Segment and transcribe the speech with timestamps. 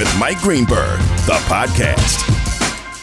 [0.00, 2.26] With Mike Greenberg, the podcast.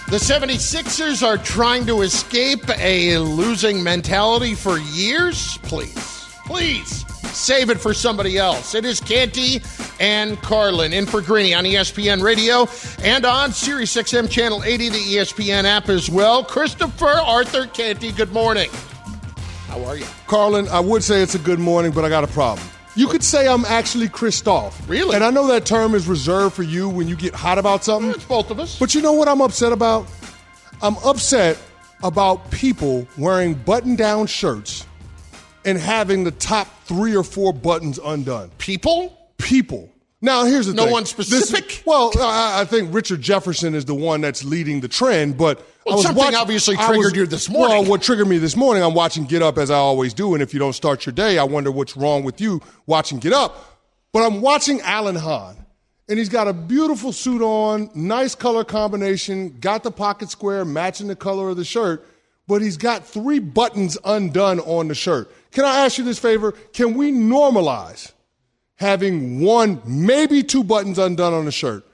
[0.08, 5.60] The 76ers are trying to escape a losing mentality for years.
[5.60, 8.74] Please, please save it for somebody else.
[8.74, 9.62] It is Canty
[10.00, 12.68] and Carlin in for Greeny on ESPN Radio
[13.04, 16.44] and on Sirius XM Channel 80, the ESPN app as well.
[16.44, 18.72] Christopher Arthur Canty, good morning.
[19.68, 20.06] How are you?
[20.26, 22.68] Carlin, I would say it's a good morning, but I got a problem.
[22.98, 24.90] You could say I'm actually Christoph.
[24.90, 25.14] Really?
[25.14, 28.10] And I know that term is reserved for you when you get hot about something.
[28.10, 28.80] It's both of us.
[28.80, 30.08] But you know what I'm upset about?
[30.82, 31.60] I'm upset
[32.02, 34.88] about people wearing button down shirts
[35.64, 38.50] and having the top three or four buttons undone.
[38.58, 39.30] People?
[39.38, 39.92] People.
[40.20, 40.90] Now, here's the No thing.
[40.90, 41.84] No one This- specific?
[41.86, 45.94] well, I, I think Richard Jefferson is the one that's leading the trend, but Well,
[45.94, 47.78] I was something watching- obviously triggered was- you this morning.
[47.82, 50.42] Well, what triggered me this morning, I'm watching Get Up as I always do, and
[50.42, 53.76] if you don't start your day, I wonder what's wrong with you watching Get Up.
[54.12, 55.56] But I'm watching Alan Hahn,
[56.10, 61.08] and he's got a beautiful suit on, nice color combination, got the pocket square matching
[61.10, 62.04] the color of the shirt,
[62.48, 65.30] but he's got three buttons undone on the shirt.
[65.52, 66.54] Can I ask you this favor?
[66.74, 68.14] Can we normalize
[68.78, 71.86] having one, maybe two buttons undone on a shirt?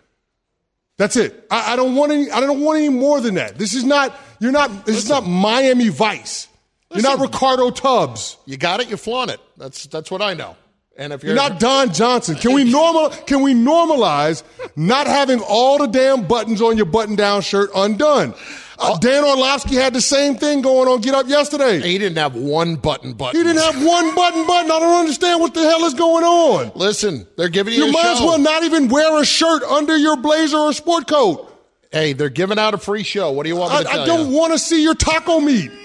[0.97, 1.47] That's it.
[1.49, 2.29] I, I don't want any.
[2.29, 3.57] I don't want any more than that.
[3.57, 4.15] This is not.
[4.39, 4.85] You're not.
[4.85, 6.47] This is not Miami Vice.
[6.91, 8.37] You're not Ricardo Tubbs.
[8.45, 9.39] You got it, you flaunt it.
[9.57, 10.55] That's that's what I know.
[10.95, 12.35] And if you're You're not Don Johnson.
[12.35, 13.09] Can we normal?
[13.09, 14.43] Can we normalize
[14.75, 18.35] not having all the damn buttons on your button-down shirt undone?
[18.83, 21.79] Uh, Dan Orlovsky had the same thing going on Get Up yesterday.
[21.79, 23.39] he didn't have one button button.
[23.39, 24.71] He didn't have one button button.
[24.71, 26.71] I don't understand what the hell is going on.
[26.75, 30.17] Listen, they're giving you, You might as well not even wear a shirt under your
[30.17, 31.49] blazer or sport coat.
[31.91, 33.31] Hey, they're giving out a free show.
[33.31, 34.37] What do you want me I, to tell I don't you?
[34.37, 35.71] want to see your taco meat.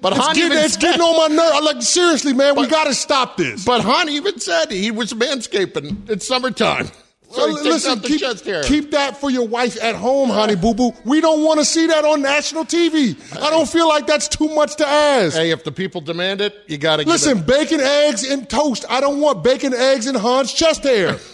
[0.00, 1.50] But It's Hahn getting, even it's said, getting on my nerve.
[1.52, 3.64] I'm like, seriously, man, we got to stop this.
[3.64, 6.08] But Hahn even said he was manscaping.
[6.08, 6.86] It's summertime.
[7.30, 10.56] So he Well, takes keep, keep that for your wife at home, honey uh.
[10.56, 10.92] boo boo.
[11.04, 13.16] We don't want to see that on national TV.
[13.36, 15.36] I don't feel like that's too much to ask.
[15.36, 18.86] hey, if the people demand it, you got to Listen, bacon, eggs, and toast.
[18.88, 21.18] I don't want bacon, eggs, and Hahn's chest hair.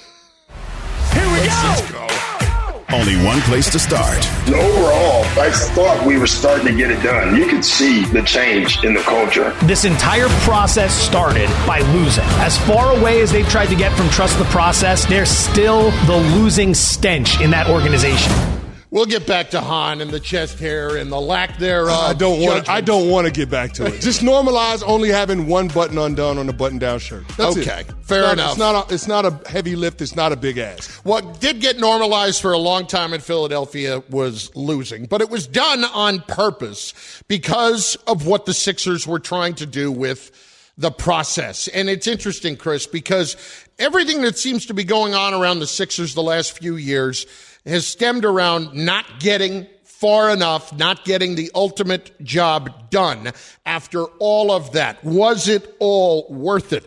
[2.94, 4.19] Only one place to start.
[4.47, 7.34] Overall, I thought we were starting to get it done.
[7.34, 9.50] You could see the change in the culture.
[9.65, 12.22] This entire process started by losing.
[12.38, 16.16] As far away as they've tried to get from trust the process, there's still the
[16.37, 18.53] losing stench in that organization.
[18.94, 21.99] We'll get back to Hahn and the chest hair and the lack thereof.
[21.99, 22.69] I don't want.
[22.69, 24.00] I don't want to get back to it.
[24.00, 27.27] Just normalize only having one button undone on a button-down shirt.
[27.37, 27.66] That's it.
[27.69, 28.50] Okay, fair It's not- enough.
[28.53, 28.75] It's not.
[28.91, 30.00] A, it's not a heavy lift.
[30.00, 30.87] It's not a big ass.
[31.03, 35.49] What did get normalized for a long time in Philadelphia was losing, but it was
[35.49, 36.94] done on purpose
[37.26, 40.31] because of what the Sixers were trying to do with
[40.78, 41.66] the process.
[41.66, 43.37] And it's interesting, Chris, because
[43.76, 47.26] everything that seems to be going on around the Sixers the last few years
[47.66, 53.32] has stemmed around not getting far enough, not getting the ultimate job done
[53.64, 55.02] after all of that.
[55.02, 56.84] Was it all worth it?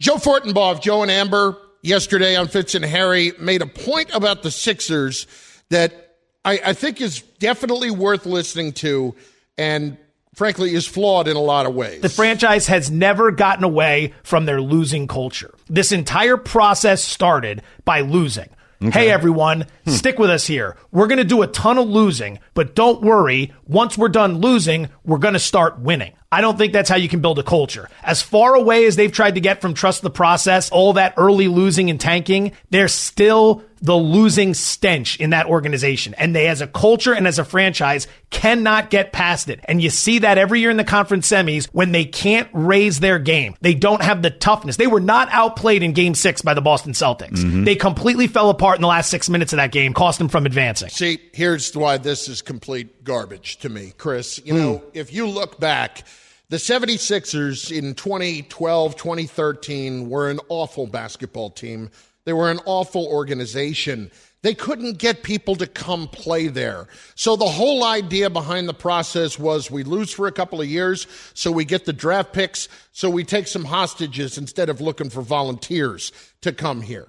[0.00, 4.50] Joe Fortenbaugh Joe and Amber yesterday on Fitz and Harry made a point about the
[4.50, 5.26] Sixers
[5.70, 9.14] that I, I think is definitely worth listening to
[9.56, 9.96] and
[10.34, 12.00] frankly is flawed in a lot of ways.
[12.00, 15.52] The franchise has never gotten away from their losing culture.
[15.68, 18.48] This entire process started by losing.
[18.80, 19.90] Hey everyone, hmm.
[19.90, 20.76] stick with us here.
[20.92, 23.52] We're going to do a ton of losing, but don't worry.
[23.66, 26.12] Once we're done losing, we're going to start winning.
[26.30, 27.88] I don't think that's how you can build a culture.
[28.02, 31.48] As far away as they've tried to get from trust the process, all that early
[31.48, 36.14] losing and tanking, they're still the losing stench in that organization.
[36.14, 39.60] And they, as a culture and as a franchise, cannot get past it.
[39.64, 43.18] And you see that every year in the conference semis when they can't raise their
[43.18, 43.54] game.
[43.60, 44.76] They don't have the toughness.
[44.76, 47.38] They were not outplayed in game six by the Boston Celtics.
[47.38, 47.64] Mm-hmm.
[47.64, 50.44] They completely fell apart in the last six minutes of that game, cost them from
[50.44, 50.90] advancing.
[50.90, 54.38] See, here's why this is complete garbage to me, Chris.
[54.44, 54.88] You know, hmm.
[54.92, 56.04] if you look back,
[56.50, 61.90] the 76ers in 2012, 2013 were an awful basketball team.
[62.26, 64.10] They were an awful organization.
[64.42, 66.86] They couldn't get people to come play there.
[67.14, 71.06] So the whole idea behind the process was we lose for a couple of years,
[71.32, 75.22] so we get the draft picks, so we take some hostages instead of looking for
[75.22, 76.12] volunteers
[76.42, 77.08] to come here.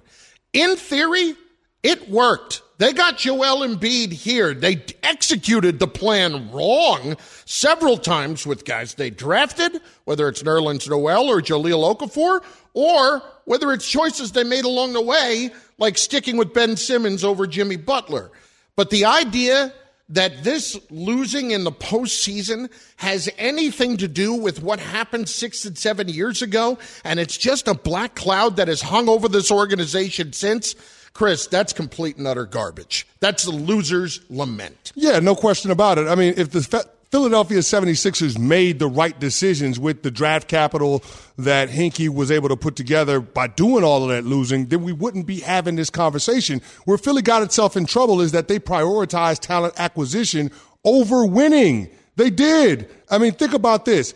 [0.54, 1.34] In theory,
[1.82, 2.62] it worked.
[2.80, 4.54] They got Joel Embiid here.
[4.54, 11.28] They executed the plan wrong several times with guys they drafted, whether it's Nerlens Noel
[11.28, 12.42] or Jahlil Okafor,
[12.72, 17.46] or whether it's choices they made along the way, like sticking with Ben Simmons over
[17.46, 18.30] Jimmy Butler.
[18.76, 19.74] But the idea
[20.08, 25.76] that this losing in the postseason has anything to do with what happened six and
[25.76, 30.32] seven years ago, and it's just a black cloud that has hung over this organization
[30.32, 30.74] since.
[31.12, 33.06] Chris, that's complete and utter garbage.
[33.20, 34.92] That's the loser's lament.
[34.94, 36.06] Yeah, no question about it.
[36.06, 36.62] I mean, if the
[37.10, 41.02] Philadelphia 76ers made the right decisions with the draft capital
[41.38, 44.92] that Hinkie was able to put together by doing all of that losing, then we
[44.92, 46.62] wouldn't be having this conversation.
[46.84, 50.52] Where Philly got itself in trouble is that they prioritized talent acquisition
[50.84, 51.90] over winning.
[52.14, 52.88] They did.
[53.10, 54.14] I mean, think about this.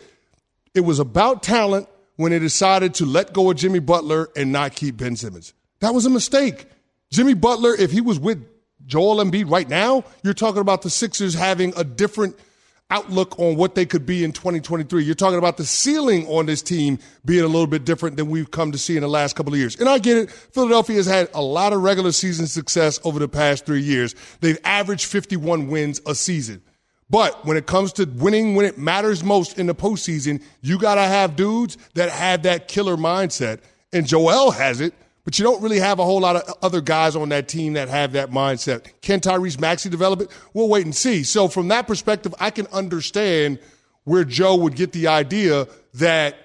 [0.72, 4.76] It was about talent when they decided to let go of Jimmy Butler and not
[4.76, 5.52] keep Ben Simmons.
[5.80, 6.66] That was a mistake.
[7.10, 8.46] Jimmy Butler, if he was with
[8.86, 12.36] Joel Embiid right now, you're talking about the Sixers having a different–
[12.90, 15.02] outlook on what they could be in 2023.
[15.02, 18.50] You're talking about the ceiling on this team being a little bit different than we've
[18.50, 19.76] come to see in the last couple of years.
[19.76, 20.30] And I get it.
[20.30, 24.14] Philadelphia has had a lot of regular season success over the past three years.
[24.40, 26.62] They've averaged 51 wins a season.
[27.10, 30.94] But when it comes to winning when it matters most in the postseason, you got
[30.94, 33.60] to have dudes that have that killer mindset.
[33.92, 37.16] And Joel has it but you don't really have a whole lot of other guys
[37.16, 38.86] on that team that have that mindset.
[39.00, 40.30] Can Tyrese Maxey develop it?
[40.52, 41.22] We'll wait and see.
[41.22, 43.58] So from that perspective, I can understand
[44.04, 46.36] where Joe would get the idea that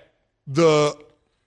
[0.47, 0.97] the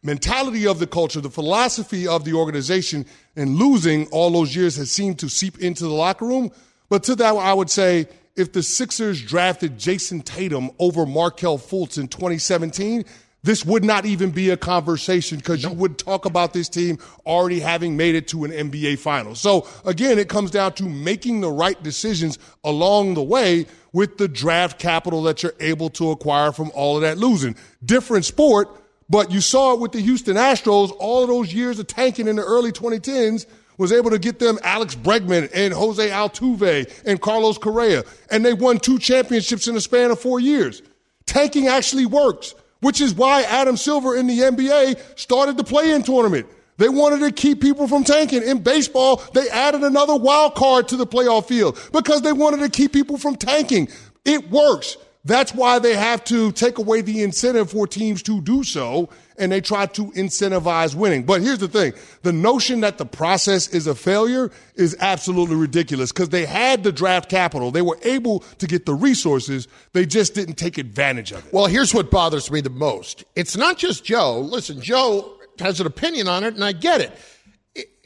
[0.02, 4.90] mentality of the culture, the philosophy of the organization, and losing all those years has
[4.90, 6.50] seemed to seep into the locker room.
[6.88, 11.98] But to that, I would say if the Sixers drafted Jayson Tatum over Markelle Fultz
[11.98, 13.04] in 2017,
[13.44, 17.58] this would not even be a conversation because you would talk about this team already
[17.58, 19.34] having made it to an NBA final.
[19.34, 24.28] So again, it comes down to making the right decisions along the way with the
[24.28, 27.56] draft capital that you're able to acquire from all of that losing.
[27.84, 28.68] Different sport,
[29.10, 32.36] but you saw it with the Houston Astros all of those years of tanking in
[32.36, 33.46] the early 2010s
[33.76, 38.04] was able to get them Alex Bregman and Jose Altuve and Carlos Correa.
[38.30, 40.82] And they won two championships in the span of four years.
[41.26, 46.02] Tanking actually works which is why Adam Silver in the NBA started the play in
[46.02, 46.46] tournament.
[46.78, 48.42] They wanted to keep people from tanking.
[48.42, 52.68] In baseball, they added another wild card to the playoff field because they wanted to
[52.68, 53.88] keep people from tanking.
[54.24, 54.96] It works.
[55.24, 59.08] That's why they have to take away the incentive for teams to do so,
[59.38, 61.24] and they try to incentivize winning.
[61.24, 61.92] But here's the thing
[62.22, 66.92] the notion that the process is a failure is absolutely ridiculous because they had the
[66.92, 67.70] draft capital.
[67.70, 71.52] They were able to get the resources, they just didn't take advantage of it.
[71.52, 74.40] Well, here's what bothers me the most it's not just Joe.
[74.40, 77.12] Listen, Joe has an opinion on it, and I get it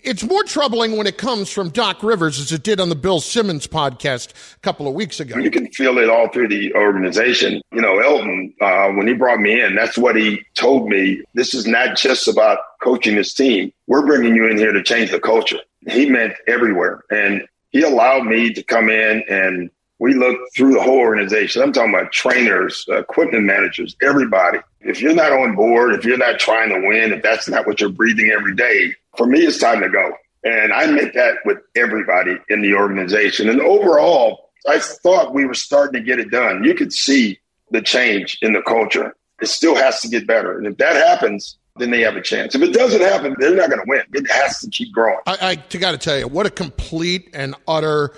[0.06, 3.20] it's more troubling when it comes from Doc Rivers as it did on the Bill
[3.20, 5.36] Simmons podcast a couple of weeks ago.
[5.36, 7.60] You can feel it all through the organization.
[7.72, 11.22] You know, Elton, uh, when he brought me in, that's what he told me.
[11.34, 13.72] This is not just about coaching this team.
[13.88, 15.58] We're bringing you in here to change the culture.
[15.88, 17.02] He meant everywhere.
[17.10, 21.62] And he allowed me to come in and we looked through the whole organization.
[21.62, 24.58] I'm talking about trainers, equipment managers, everybody.
[24.80, 27.80] If you're not on board, if you're not trying to win, if that's not what
[27.80, 30.12] you're breathing every day, for me, it's time to go.
[30.44, 33.48] And I meant that with everybody in the organization.
[33.48, 36.62] And overall, I thought we were starting to get it done.
[36.62, 39.16] You could see the change in the culture.
[39.40, 40.56] It still has to get better.
[40.56, 42.54] And if that happens, then they have a chance.
[42.54, 44.02] If it doesn't happen, they're not going to win.
[44.12, 45.18] It has to keep growing.
[45.26, 48.12] I, I got to tell you, what a complete and utter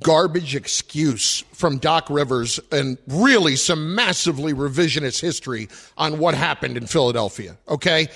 [0.00, 6.86] garbage excuse from Doc Rivers and really some massively revisionist history on what happened in
[6.86, 7.56] Philadelphia.
[7.68, 8.08] Okay.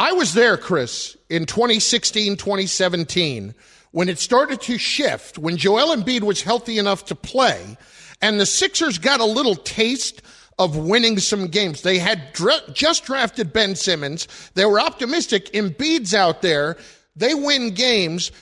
[0.00, 3.54] I was there, Chris, in 2016, 2017,
[3.90, 7.76] when it started to shift, when Joel Embiid was healthy enough to play,
[8.22, 10.22] and the Sixers got a little taste
[10.58, 11.82] of winning some games.
[11.82, 14.26] They had dra- just drafted Ben Simmons.
[14.54, 15.52] They were optimistic.
[15.52, 16.78] Embiid's out there.
[17.20, 18.32] They win games.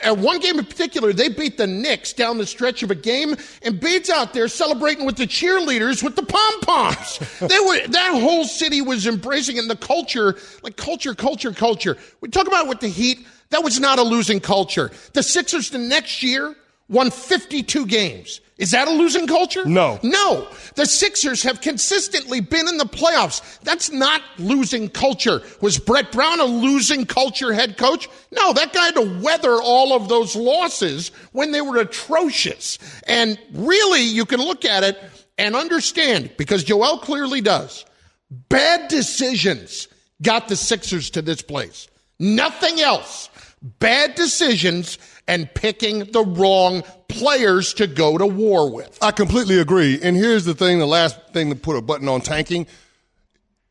[0.00, 3.30] At one game in particular, they beat the Knicks down the stretch of a game,
[3.62, 7.18] and Embiid's out there celebrating with the cheerleaders with the pom poms.
[7.40, 11.98] they were that whole city was embracing, and the culture, like culture, culture, culture.
[12.20, 13.26] We talk about with the Heat.
[13.50, 14.92] That was not a losing culture.
[15.12, 16.54] The Sixers the next year
[16.88, 18.40] won 52 games.
[18.58, 19.66] Is that a losing culture?
[19.66, 20.00] No.
[20.02, 20.48] No.
[20.76, 23.60] The Sixers have consistently been in the playoffs.
[23.60, 25.42] That's not losing culture.
[25.60, 28.08] Was Brett Brown a losing culture head coach?
[28.32, 32.78] No, that guy had to weather all of those losses when they were atrocious.
[33.06, 34.98] And really, you can look at it
[35.36, 37.84] and understand, because Joel clearly does,
[38.30, 39.88] bad decisions
[40.22, 41.88] got the Sixers to this place.
[42.18, 43.28] Nothing else.
[43.60, 44.96] Bad decisions
[45.28, 48.98] and picking the wrong players to go to war with.
[49.02, 50.00] I completely agree.
[50.02, 52.66] And here's the thing the last thing to put a button on tanking.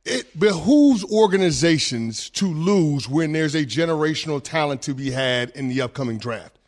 [0.03, 5.81] It behooves organizations to lose when there's a generational talent to be had in the
[5.81, 6.59] upcoming draft.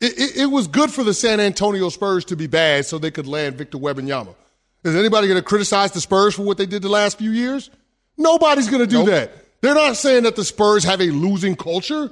[0.00, 3.10] It, it, it was good for the San Antonio Spurs to be bad so they
[3.10, 4.34] could land Victor Wembanyama.
[4.84, 7.70] Is anybody going to criticize the Spurs for what they did the last few years?
[8.16, 9.06] Nobody's going to do nope.
[9.06, 9.32] that.
[9.62, 12.10] They're not saying that the Spurs have a losing culture,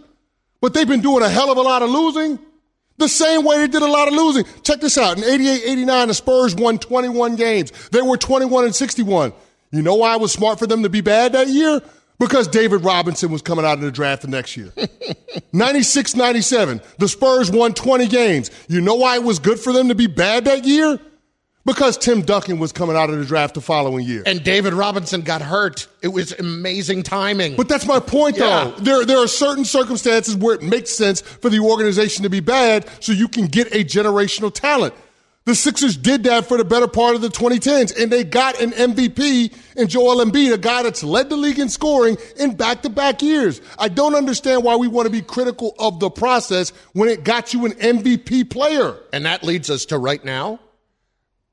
[0.64, 2.38] but they've been doing a hell of a lot of losing.
[2.96, 4.46] The same way they did a lot of losing.
[4.62, 5.18] Check this out.
[5.18, 7.70] In 88 89, the Spurs won 21 games.
[7.90, 9.34] They were 21 and 61.
[9.72, 11.82] You know why it was smart for them to be bad that year?
[12.18, 14.72] Because David Robinson was coming out of the draft the next year.
[15.52, 18.50] 96 97, the Spurs won 20 games.
[18.66, 20.98] You know why it was good for them to be bad that year?
[21.64, 24.22] Because Tim Duncan was coming out of the draft the following year.
[24.26, 25.86] And David Robinson got hurt.
[26.02, 27.56] It was amazing timing.
[27.56, 28.64] But that's my point, yeah.
[28.64, 28.70] though.
[28.82, 32.86] There, there are certain circumstances where it makes sense for the organization to be bad
[33.00, 34.94] so you can get a generational talent.
[35.46, 38.70] The Sixers did that for the better part of the 2010s, and they got an
[38.70, 42.88] MVP in Joel Embiid, a guy that's led the league in scoring in back to
[42.88, 43.60] back years.
[43.78, 47.52] I don't understand why we want to be critical of the process when it got
[47.52, 48.96] you an MVP player.
[49.12, 50.60] And that leads us to right now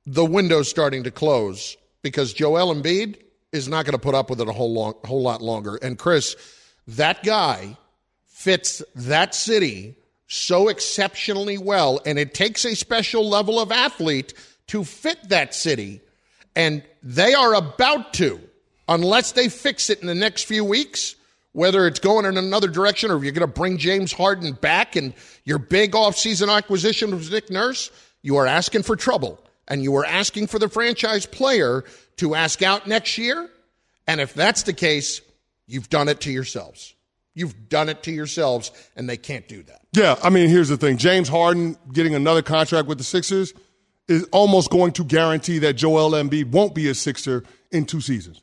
[0.05, 3.17] the window's starting to close because Joel Embiid
[3.51, 5.75] is not going to put up with it a whole long, whole lot longer.
[5.75, 6.35] And Chris,
[6.87, 7.77] that guy
[8.27, 9.95] fits that city
[10.27, 14.33] so exceptionally well, and it takes a special level of athlete
[14.67, 16.01] to fit that city.
[16.55, 18.39] And they are about to,
[18.87, 21.15] unless they fix it in the next few weeks,
[21.51, 25.13] whether it's going in another direction or you're going to bring James Harden back and
[25.43, 27.91] your big offseason acquisition was Nick Nurse,
[28.21, 31.83] you are asking for trouble and you were asking for the franchise player
[32.17, 33.49] to ask out next year.
[34.07, 35.21] And if that's the case,
[35.67, 36.95] you've done it to yourselves.
[37.33, 39.81] You've done it to yourselves, and they can't do that.
[39.93, 43.53] Yeah, I mean, here's the thing James Harden getting another contract with the Sixers
[44.07, 48.41] is almost going to guarantee that Joel Embiid won't be a Sixer in two seasons.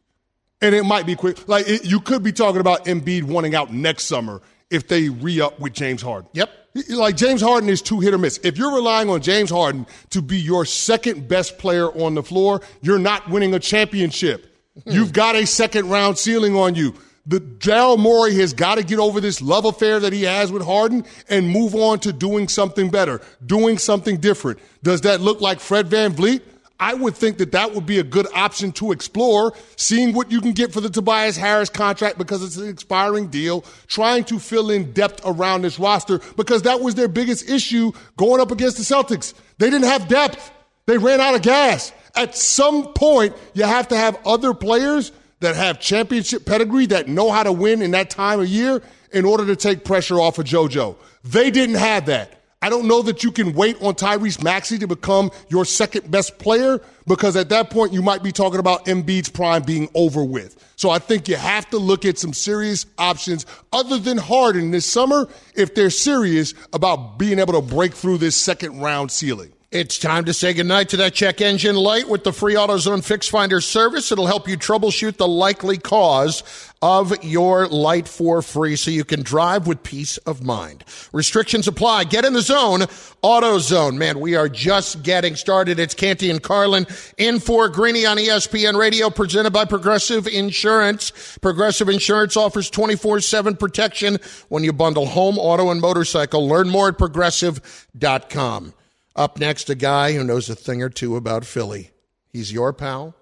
[0.61, 1.47] And it might be quick.
[1.47, 5.41] Like, it, you could be talking about Embiid wanting out next summer if they re
[5.41, 6.31] up with James Harden.
[6.33, 6.51] Yep.
[6.89, 8.39] Like James Harden is too hit or miss.
[8.43, 12.61] If you're relying on James Harden to be your second best player on the floor,
[12.83, 14.55] you're not winning a championship.
[14.85, 14.91] Hmm.
[14.91, 16.95] You've got a second round ceiling on you.
[17.27, 20.65] The Daryl Morey has got to get over this love affair that he has with
[20.65, 24.59] Harden and move on to doing something better, doing something different.
[24.83, 26.41] Does that look like Fred VanVleet?
[26.81, 30.41] I would think that that would be a good option to explore, seeing what you
[30.41, 34.71] can get for the Tobias Harris contract because it's an expiring deal, trying to fill
[34.71, 38.85] in depth around this roster because that was their biggest issue going up against the
[38.85, 39.35] Celtics.
[39.59, 40.53] They didn't have depth.
[40.87, 41.93] They ran out of gas.
[42.15, 47.31] At some point, you have to have other players that have championship pedigree that know
[47.31, 48.83] how to win in that time of year
[49.13, 50.97] in order to take pressure off of JoJo.
[51.25, 52.38] They didn't have that.
[52.61, 56.39] I don't know that you can wait on Tyrese Maxey to become your second best
[56.39, 60.57] player because at that point you might be talking about Embiid's prime being over with.
[60.75, 64.87] So I think you have to look at some serious options other than Harden this
[64.87, 69.53] summer if they're serious about being able to break through this second round ceiling.
[69.71, 73.29] It's time to say goodnight to that check engine light with the free AutoZone Fix
[73.29, 74.11] Finder service.
[74.11, 76.43] It'll help you troubleshoot the likely cause
[76.81, 80.85] of your light for free so you can drive with peace of mind.
[81.13, 82.05] Restrictions apply.
[82.05, 82.81] Get in the zone.
[83.23, 83.99] AutoZone.
[83.99, 85.79] Man, we are just getting started.
[85.79, 86.87] It's Canty and Carlin
[87.19, 91.37] in for Greeny on ESPN Radio presented by Progressive Insurance.
[91.43, 94.17] Progressive Insurance offers 24-7 protection
[94.49, 96.49] when you bundle home, auto, and motorcycle.
[96.49, 98.73] Learn more at progressive.com.
[99.19, 101.91] Up next, a guy who knows a thing or two about Philly.
[102.29, 103.17] He's your pal.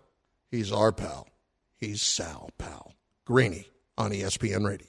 [0.51, 1.27] He's our pal.
[1.79, 2.93] He's Sal Pal.
[3.25, 4.89] Greeny on ESPN Radio.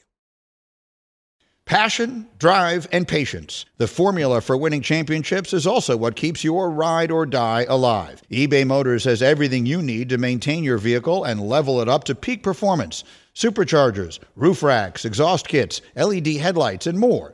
[1.64, 3.64] Passion, drive, and patience.
[3.78, 8.22] The formula for winning championships is also what keeps your ride or die alive.
[8.30, 12.16] eBay Motors has everything you need to maintain your vehicle and level it up to
[12.16, 17.34] peak performance superchargers, roof racks, exhaust kits, LED headlights, and more.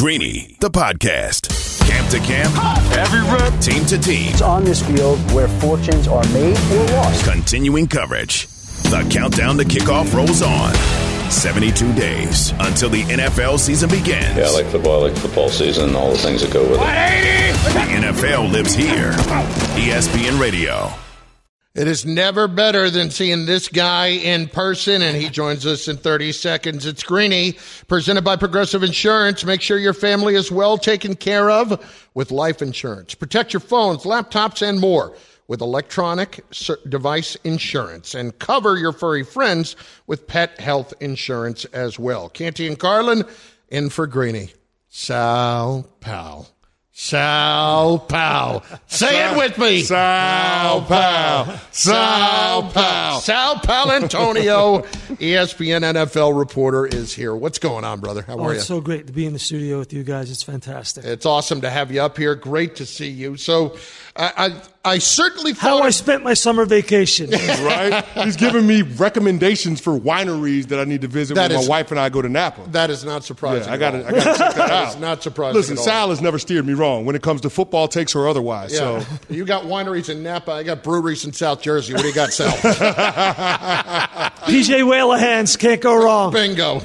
[0.00, 1.46] Greeny, the podcast.
[1.86, 2.56] Camp to camp,
[2.96, 4.30] every rep, team to team.
[4.30, 7.30] It's on this field where fortunes are made or lost.
[7.30, 8.46] Continuing coverage.
[8.84, 10.72] The countdown to kickoff rolls on.
[11.30, 14.38] 72 days until the NFL season begins.
[14.38, 16.80] Yeah, I like football, I like football season, and all the things that go with
[16.80, 17.74] it.
[17.74, 19.12] The NFL lives here.
[19.12, 20.94] ESPN Radio.
[21.72, 25.98] It is never better than seeing this guy in person, and he joins us in
[25.98, 26.84] 30 seconds.
[26.84, 29.44] It's Greeny, presented by Progressive Insurance.
[29.44, 33.14] Make sure your family is well taken care of with life insurance.
[33.14, 35.14] Protect your phones, laptops, and more
[35.46, 36.44] with electronic
[36.88, 39.76] device insurance, and cover your furry friends
[40.08, 42.28] with pet health insurance as well.
[42.28, 43.24] Canty and Carlin
[43.68, 44.52] in for Greeny.
[44.88, 46.48] Sal Pal.
[47.02, 48.62] Sal Pal.
[48.86, 49.80] Say it with me.
[49.80, 51.58] Sal Pal.
[51.72, 53.20] Sal Pal.
[53.20, 54.78] Sal Paolantonio, Antonio,
[55.18, 57.34] ESPN NFL reporter, is here.
[57.34, 58.20] What's going on, brother?
[58.20, 58.58] How Oh, are you?
[58.58, 60.30] it's so great to be in the studio with you guys.
[60.30, 61.06] It's fantastic.
[61.06, 62.34] It's awesome to have you up here.
[62.34, 63.38] Great to see you.
[63.38, 63.78] So,
[64.14, 67.28] I I, I certainly How thought I spent my summer vacation.
[67.60, 68.02] Right?
[68.24, 71.70] He's giving me recommendations for wineries that I need to visit That when is- my
[71.70, 72.62] wife and I go to Napa.
[72.70, 73.68] that is not surprising.
[73.68, 75.00] Yeah, I got to I got to check that That is out.
[75.00, 75.56] not surprising.
[75.56, 75.84] Listen, at all.
[75.84, 78.72] Sal has never steered me wrong when it comes to football takes or otherwise.
[78.72, 79.00] Yeah.
[79.04, 80.52] So you got wineries in Napa.
[80.52, 81.92] I got breweries in South Jersey.
[81.92, 82.48] What do you got, Sal?
[84.46, 86.32] PJ Whelihan's can't go wrong.
[86.32, 86.80] Bingo.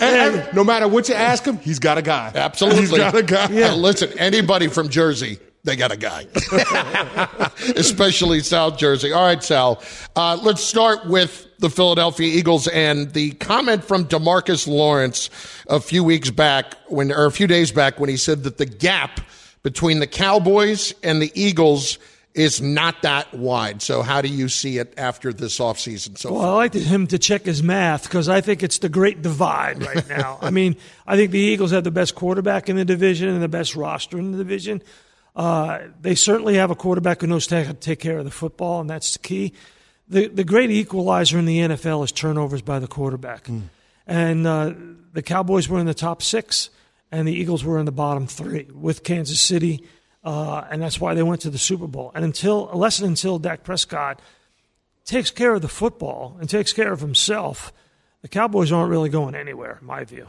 [0.00, 2.32] and no matter what you ask him, he's got a guy.
[2.34, 2.80] Absolutely.
[2.80, 3.48] He's got a guy.
[3.50, 3.74] Yeah.
[3.74, 6.26] Listen, anybody from Jersey, they got a guy,
[7.76, 9.12] especially South Jersey.
[9.12, 9.82] All right, Sal.
[10.16, 15.30] Uh, let's start with the Philadelphia Eagles and the comment from Demarcus Lawrence
[15.68, 18.66] a few weeks back when, or a few days back when he said that the
[18.66, 19.20] gap
[19.62, 21.98] between the Cowboys and the Eagles
[22.34, 23.82] is not that wide.
[23.82, 27.18] So how do you see it after this offseason so Well, I like him to
[27.18, 30.38] check his math because I think it's the great divide right now.
[30.40, 33.48] I mean, I think the Eagles have the best quarterback in the division and the
[33.48, 34.82] best roster in the division.
[35.34, 38.80] Uh, they certainly have a quarterback who knows how to take care of the football,
[38.80, 39.52] and that's the key.
[40.08, 43.48] The, the great equalizer in the NFL is turnovers by the quarterback.
[44.06, 44.74] And uh,
[45.12, 46.70] the Cowboys were in the top six,
[47.10, 49.84] and the Eagles were in the bottom three with Kansas City,
[50.24, 52.12] uh, and that's why they went to the Super Bowl.
[52.14, 54.20] And until, unless and until Dak Prescott
[55.04, 57.72] takes care of the football and takes care of himself,
[58.20, 60.28] the Cowboys aren't really going anywhere, in my view.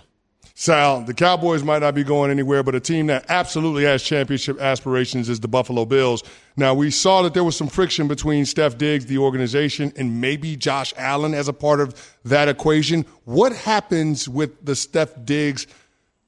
[0.55, 4.59] Sal, the Cowboys might not be going anywhere, but a team that absolutely has championship
[4.61, 6.23] aspirations is the Buffalo Bills.
[6.55, 10.55] Now, we saw that there was some friction between Steph Diggs, the organization, and maybe
[10.55, 13.05] Josh Allen as a part of that equation.
[13.25, 15.65] What happens with the Steph Diggs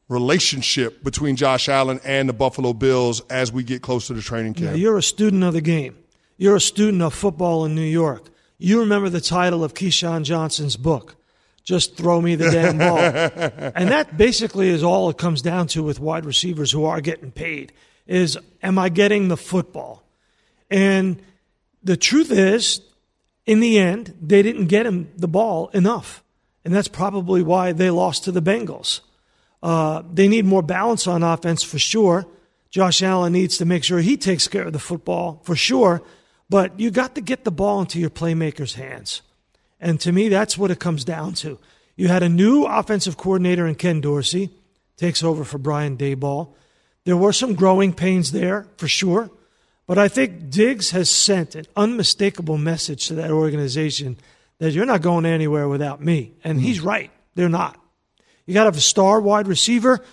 [0.10, 4.54] relationship between Josh Allen and the Buffalo Bills as we get closer to the training
[4.58, 4.78] Now, camp?
[4.78, 5.98] you're a student of the game.
[6.38, 8.26] You're a student of football in New York.
[8.58, 11.16] You remember the title of Keyshawn Johnson's book,
[11.66, 13.00] Just Throw Me the Damn Ball.
[13.76, 17.32] and that basically is all it comes down to with wide receivers who are getting
[17.32, 17.74] paid
[18.06, 20.04] is, am I getting the football?
[20.70, 21.22] And
[21.84, 22.82] the truth is,
[23.48, 26.24] in the end, they didn't get him the ball enough.
[26.64, 29.02] And that's probably why they lost to the Bengals.
[29.62, 32.28] Uh, they need more balance on offense for sure.
[32.70, 36.04] Josh Allen needs to make sure he takes care of the football for sure.
[36.50, 39.24] But you got to get the ball into your playmakers' hands.
[39.86, 41.60] And to me, that's what it comes down to.
[41.96, 44.50] You had a new offensive coordinator in Ken Dorsey,
[44.98, 46.56] takes over for Brian Daboll.
[47.04, 49.30] There were some growing pains there, for sure.
[49.86, 54.18] But I think Diggs has sent an unmistakable message to that organization
[54.58, 56.34] that you're not going anywhere without me.
[56.44, 56.88] And he's hmm.
[56.88, 57.12] right.
[57.36, 57.80] They're not.
[58.48, 60.04] You got to have a star wide receiver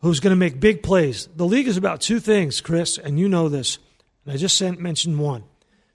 [0.00, 1.28] who's going to make big plays.
[1.36, 3.76] The league is about two things, Chris, and you know this.
[4.24, 5.44] And I just sent, mentioned one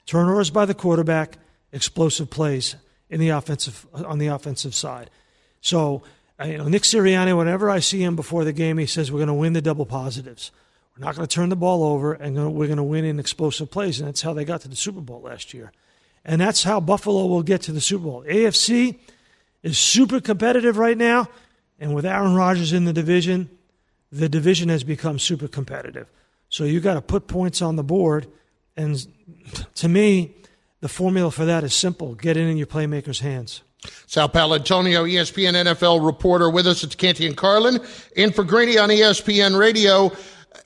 [0.05, 1.39] turnovers by the quarterback,
[1.71, 2.75] explosive plays
[3.13, 5.11] in the offensive, on the offensive side.
[5.61, 6.01] So,
[6.41, 9.19] uh, you know, Nick Sirianni, whenever I see him before the game, he says, We're
[9.19, 10.51] going to win the double positives.
[10.97, 13.69] We're not going to turn the ball over, and we're going to win in explosive
[13.69, 13.99] plays.
[13.99, 15.71] And that's how they got to the Super Bowl last year.
[16.25, 18.23] And that's how Buffalo will get to the Super Bowl.
[18.27, 18.97] AFC
[19.61, 21.29] is super competitive right now.
[21.79, 23.49] And with Aaron Rodgers in the division,
[24.11, 26.09] the division has become super competitive.
[26.49, 28.25] So you got to put points on the board.
[28.75, 29.05] And
[29.75, 30.33] to me,
[30.83, 33.63] the formula for that is simple get it in your playmakers' hands.
[34.05, 36.83] Sal Paolantonio, ESPN NFL reporter with us.
[36.83, 37.79] It's Canty and Carlin.
[38.15, 40.11] In for Greeny on ESPN Radio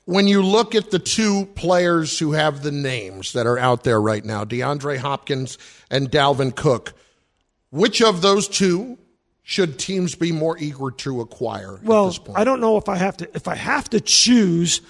[0.06, 4.00] when you look at the two players who have the names that are out there
[4.00, 5.58] right now, DeAndre Hopkins
[5.90, 6.94] and Dalvin Cook,
[7.70, 8.98] which of those two
[9.42, 11.78] should teams be more eager to acquire?
[11.82, 14.80] Well, I don't know if I have to if I have to choose,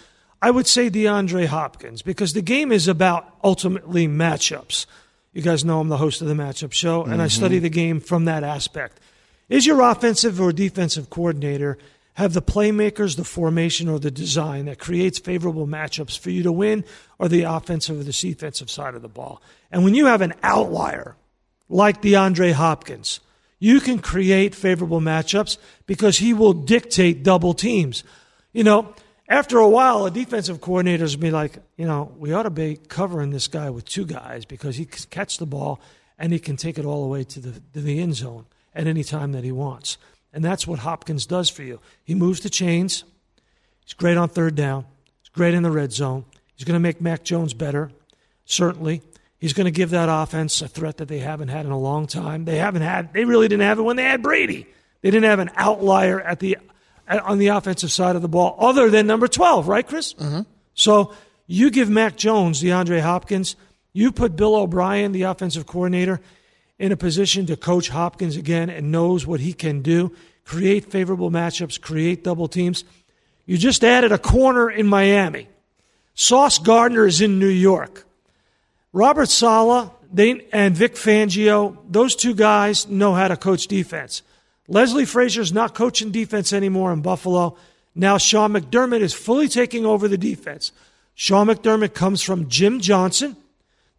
[0.40, 4.86] I would say DeAndre Hopkins because the game is about ultimately matchups.
[5.32, 7.22] You guys know I'm the host of the matchup show, and mm-hmm.
[7.22, 9.00] I study the game from that aspect.
[9.48, 11.78] Is your offensive or defensive coordinator
[12.14, 16.50] have the playmakers, the formation, or the design that creates favorable matchups for you to
[16.50, 16.84] win,
[17.18, 19.40] or the offensive or the defensive side of the ball.
[19.70, 21.16] And when you have an outlier
[21.68, 23.20] like DeAndre Hopkins,
[23.60, 28.02] you can create favorable matchups because he will dictate double teams.
[28.52, 28.94] You know,
[29.28, 33.30] after a while, a defensive coordinators be like, you know, we ought to be covering
[33.30, 35.80] this guy with two guys because he can catch the ball
[36.18, 38.86] and he can take it all the way to the, to the end zone at
[38.86, 39.98] any time that he wants.
[40.32, 41.80] And that's what Hopkins does for you.
[42.02, 43.04] He moves the chains.
[43.84, 44.86] He's great on third down.
[45.20, 46.24] He's great in the red zone.
[46.54, 47.90] He's going to make Mac Jones better,
[48.44, 49.02] certainly.
[49.38, 52.06] He's going to give that offense a threat that they haven't had in a long
[52.06, 52.44] time.
[52.44, 53.12] They haven't had.
[53.12, 54.66] They really didn't have it when they had Brady.
[55.00, 56.58] They didn't have an outlier at the
[57.08, 60.14] on the offensive side of the ball other than number 12, right, Chris?
[60.14, 60.42] Mm-hmm.
[60.74, 61.12] So
[61.46, 63.56] you give Mac Jones, DeAndre Hopkins,
[63.92, 66.20] you put Bill O'Brien, the offensive coordinator,
[66.78, 71.30] in a position to coach Hopkins again and knows what he can do, create favorable
[71.30, 72.84] matchups, create double teams.
[73.46, 75.48] You just added a corner in Miami.
[76.14, 78.06] Sauce Gardner is in New York.
[78.92, 84.22] Robert Saleh they, and Vic Fangio, those two guys know how to coach defense.
[84.68, 87.56] Leslie Frazier's not coaching defense anymore in Buffalo.
[87.94, 90.72] Now Sean McDermott is fully taking over the defense.
[91.14, 93.36] Sean McDermott comes from Jim Johnson,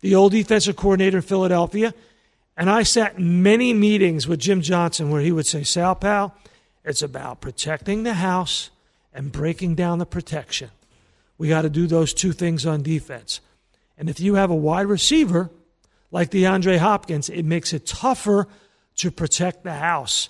[0.01, 1.93] the old defensive coordinator in Philadelphia.
[2.55, 6.35] And I sat in many meetings with Jim Johnson where he would say, Sal Pal,
[6.85, 8.69] it's about protecting the house
[9.13, 10.69] and breaking down the protection.
[11.37, 13.41] We got to do those two things on defense.
[13.97, 15.49] And if you have a wide receiver
[16.11, 18.47] like DeAndre Hopkins, it makes it tougher
[18.97, 20.29] to protect the house.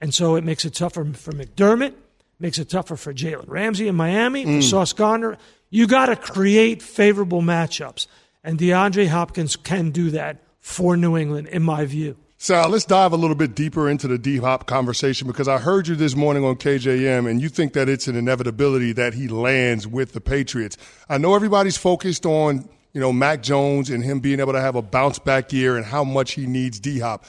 [0.00, 1.94] And so it makes it tougher for McDermott,
[2.38, 4.56] makes it tougher for Jalen Ramsey in Miami, mm.
[4.56, 5.36] for Sauce Gardner.
[5.68, 8.06] You got to create favorable matchups.
[8.42, 12.16] And DeAndre Hopkins can do that for New England, in my view.
[12.42, 15.86] Sal, let's dive a little bit deeper into the D Hop conversation because I heard
[15.86, 19.86] you this morning on KJM and you think that it's an inevitability that he lands
[19.86, 20.78] with the Patriots.
[21.10, 24.74] I know everybody's focused on, you know, Mac Jones and him being able to have
[24.74, 27.26] a bounce back year and how much he needs D Hop.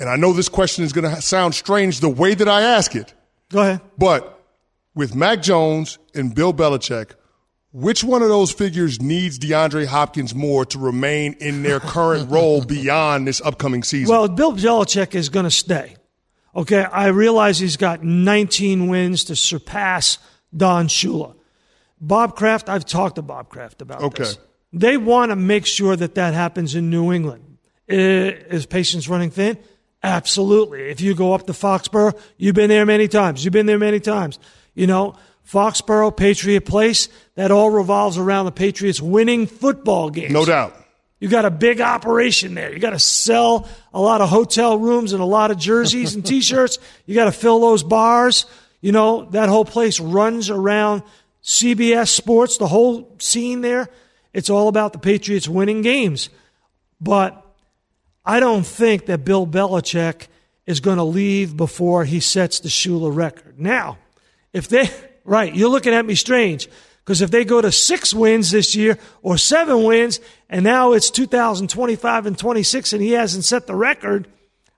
[0.00, 2.94] And I know this question is going to sound strange the way that I ask
[2.94, 3.14] it.
[3.50, 3.80] Go ahead.
[3.96, 4.42] But
[4.94, 7.12] with Mac Jones and Bill Belichick,
[7.72, 12.64] which one of those figures needs DeAndre Hopkins more to remain in their current role
[12.64, 14.14] beyond this upcoming season?
[14.14, 15.96] Well, Bill Belichick is going to stay.
[16.56, 20.18] Okay, I realize he's got 19 wins to surpass
[20.56, 21.34] Don Shula.
[22.00, 24.06] Bob Kraft, I've talked to Bob Kraft about this.
[24.06, 24.22] okay.
[24.24, 24.38] this.
[24.72, 27.58] They want to make sure that that happens in New England.
[27.86, 29.58] Is patience running thin?
[30.02, 30.90] Absolutely.
[30.90, 33.44] If you go up to Foxborough, you've been there many times.
[33.44, 34.38] You've been there many times.
[34.74, 35.16] You know,
[35.50, 40.32] Foxborough, Patriot Place, that all revolves around the Patriots winning football games.
[40.32, 40.74] No doubt.
[41.20, 42.72] You got a big operation there.
[42.72, 46.24] You got to sell a lot of hotel rooms and a lot of jerseys and
[46.26, 46.78] t-shirts.
[47.06, 48.46] You got to fill those bars.
[48.80, 51.02] You know, that whole place runs around
[51.42, 53.88] CBS Sports, the whole scene there.
[54.32, 56.28] It's all about the Patriots winning games.
[57.00, 57.44] But
[58.28, 60.28] I don't think that Bill Belichick
[60.66, 63.58] is going to leave before he sets the Shula record.
[63.58, 63.98] Now,
[64.52, 64.88] if they
[65.28, 65.54] Right.
[65.54, 66.70] You're looking at me strange
[67.04, 71.10] Because if they go to six wins this year or seven wins, and now it's
[71.10, 74.26] 2025 and 26, and he hasn't set the record,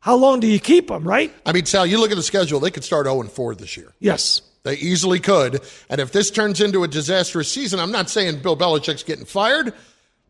[0.00, 1.32] how long do you keep him, right?
[1.46, 3.92] I mean, Sal, you look at the schedule, they could start 0 4 this year.
[4.00, 4.42] Yes.
[4.64, 5.60] They easily could.
[5.88, 9.72] And if this turns into a disastrous season, I'm not saying Bill Belichick's getting fired.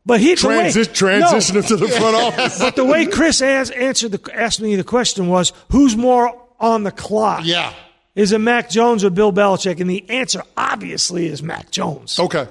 [0.07, 1.61] But he Transi- way, transition no.
[1.61, 2.59] him to the front office.
[2.59, 6.85] But the way Chris as, answered the, asked me the question was, who's more on
[6.85, 7.43] the clock?
[7.45, 7.75] Yeah.
[8.15, 9.81] Is it Mac Jones or Bill Belichick?
[9.81, 12.19] And the answer obviously is Mac Jones.
[12.19, 12.49] Okay.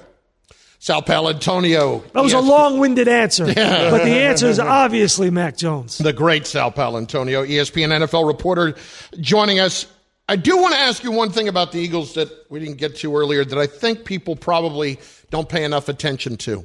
[0.78, 2.10] Sal Paolantonio.
[2.12, 3.44] That was a long winded answer.
[3.44, 5.98] But the answer is obviously Mac Jones.
[5.98, 8.74] The great Sal Paolantonio, ESPN NFL reporter,
[9.20, 9.86] joining us.
[10.26, 12.96] I do want to ask you one thing about the Eagles that we didn't get
[12.98, 14.98] to earlier that I think people probably
[15.30, 16.64] don't pay enough attention to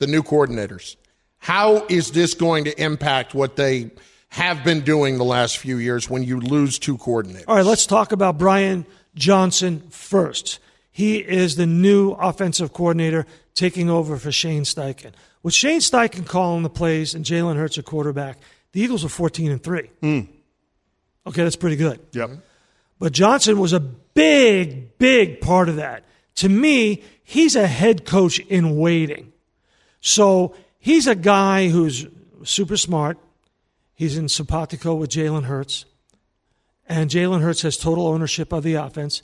[0.00, 0.96] the new coordinators.
[1.38, 3.92] How is this going to impact what they
[4.30, 7.44] have been doing the last few years when you lose two coordinators?
[7.46, 8.84] All right, let's talk about Brian
[9.14, 10.58] Johnson first.
[10.90, 15.12] He is the new offensive coordinator taking over for Shane Steichen.
[15.42, 18.38] With Shane Steichen calling the plays and Jalen Hurts a quarterback,
[18.72, 19.90] the Eagles are 14 and 3.
[20.00, 20.20] Hmm.
[21.26, 22.00] Okay, that's pretty good.
[22.12, 22.30] Yep.
[22.98, 26.04] But Johnson was a big, big part of that.
[26.36, 29.32] To me, he's a head coach in waiting.
[30.00, 32.06] So he's a guy who's
[32.44, 33.18] super smart.
[33.94, 35.84] He's in simpatico with Jalen Hurts.
[36.88, 39.22] And Jalen Hurts has total ownership of the offense.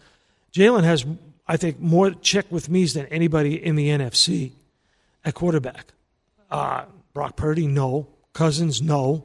[0.53, 1.05] Jalen has,
[1.49, 4.53] I think, more check with me's than anybody in the NFC
[5.25, 5.93] at quarterback.
[6.51, 8.09] Uh, Brock Purdy, no.
[8.33, 9.25] Cousins, no.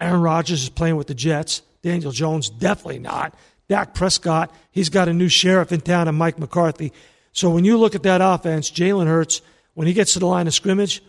[0.00, 1.62] Aaron Rodgers is playing with the Jets.
[1.82, 3.34] Daniel Jones, definitely not.
[3.68, 6.92] Dak Prescott, he's got a new sheriff in town and Mike McCarthy.
[7.32, 9.40] So when you look at that offense, Jalen Hurts,
[9.74, 11.02] when he gets to the line of scrimmage,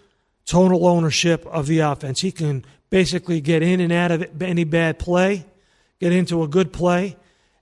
[0.45, 2.21] total ownership of the offense.
[2.21, 5.45] He can basically get in and out of any bad play,
[5.99, 7.17] get into a good play,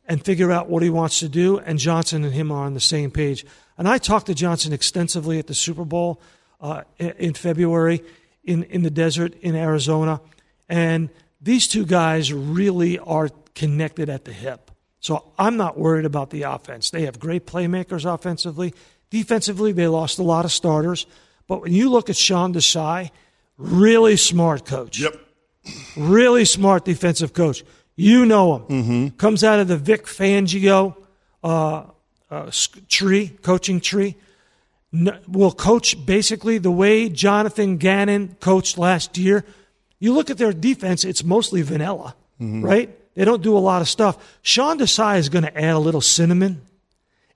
[0.06, 1.60] and figure out what he wants to do.
[1.60, 3.46] And Johnson and him are on the same page.
[3.78, 6.22] And I talked to Johnson extensively at the Super Bowl
[6.60, 8.04] uh, in February
[8.44, 10.22] in, in the desert in Arizona.
[10.68, 11.10] And
[11.42, 14.72] these two guys really are connected at the hip.
[15.00, 16.90] So I'm not worried about the offense.
[16.90, 18.74] They have great playmakers offensively.
[19.14, 21.06] Defensively, they lost a lot of starters.
[21.48, 23.12] But when you look at Sean Desai,
[23.58, 25.00] really smart coach.
[25.00, 25.14] Yep.
[25.96, 27.64] Really smart defensive coach.
[27.96, 28.62] You know him.
[28.64, 29.08] Mm-hmm.
[29.18, 30.96] Comes out of the Vic Fangio
[31.44, 31.84] uh,
[32.32, 32.50] uh,
[32.90, 34.16] tree, coaching tree.
[34.92, 39.46] No, will coach basically the way Jonathan Gannon coached last year.
[40.00, 42.66] You look at their defense, it's mostly vanilla, Mm-hmm.
[42.66, 42.90] right?
[43.14, 44.18] They don't do a lot of stuff.
[44.42, 46.62] Sean Desai is going to add a little cinnamon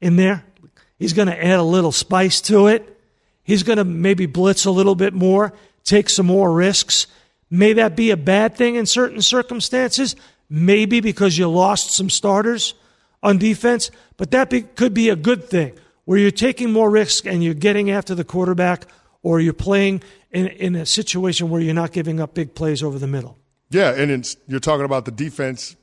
[0.02, 0.44] in there.
[0.98, 3.00] He's going to add a little spice to it.
[3.44, 7.08] He's going to maybe blitz a little bit more, take some more risks.
[7.50, 10.16] May that be a bad thing in certain circumstances?
[10.50, 12.74] Maybe because you lost some starters
[13.24, 15.74] on defense, but that be, could be a good thing
[16.06, 18.86] where you're taking more risks and you're getting after the quarterback
[19.24, 23.00] or you're playing in, in a situation where you're not giving up big plays over
[23.00, 23.38] the middle.
[23.70, 25.76] Yeah, and you're talking about the defense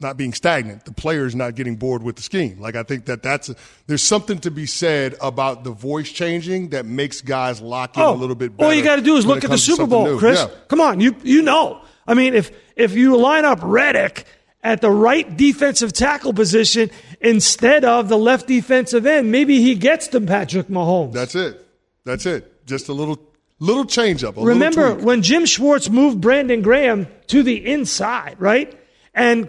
[0.00, 2.60] not being stagnant, the players not getting bored with the scheme.
[2.60, 3.56] Like I think that that's a,
[3.86, 8.12] there's something to be said about the voice changing that makes guys lock in oh,
[8.12, 8.68] a little bit better.
[8.68, 10.18] All you got to do is look at the Super Bowl, new.
[10.18, 10.38] Chris.
[10.40, 10.54] Yeah.
[10.68, 11.82] Come on, you you know.
[12.06, 14.24] I mean, if if you line up Reddick
[14.62, 20.08] at the right defensive tackle position instead of the left defensive end, maybe he gets
[20.08, 21.12] to Patrick Mahomes.
[21.12, 21.66] That's it.
[22.04, 22.66] That's it.
[22.66, 23.18] Just a little
[23.58, 24.36] little change up.
[24.36, 28.72] Remember when Jim Schwartz moved Brandon Graham to the inside, right?
[29.12, 29.48] And